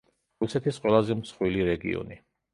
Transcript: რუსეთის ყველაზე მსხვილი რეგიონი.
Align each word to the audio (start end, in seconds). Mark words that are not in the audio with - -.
რუსეთის 0.43 0.79
ყველაზე 0.85 1.19
მსხვილი 1.21 1.69
რეგიონი. 1.71 2.21